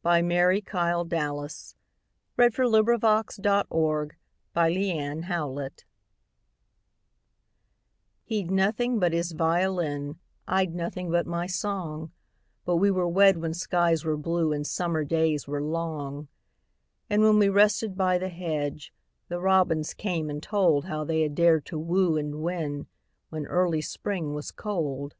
[0.00, 1.74] By Mary KyleDallas
[2.36, 5.30] 1181 He 'd Nothing but His Violin
[8.28, 12.12] HE 'D nothing but his violin,I 'd nothing but my song,
[12.64, 16.28] But we were wed when skies were blueAnd summer days were long;
[17.10, 18.92] And when we rested by the hedge,
[19.26, 22.86] The robins came and toldHow they had dared to woo and win,
[23.30, 25.16] When early Spring was cold.